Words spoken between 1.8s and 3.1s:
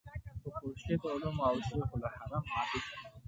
الحرم عابد کې.